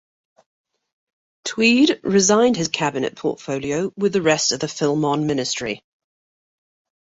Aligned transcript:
Tweed 1.45 1.99
resigned 2.01 2.57
his 2.57 2.69
cabinet 2.69 3.15
portfolio 3.15 3.93
with 3.95 4.13
the 4.13 4.21
rest 4.23 4.51
of 4.51 4.59
the 4.59 4.65
Filmon 4.65 5.27
ministry. 5.27 5.83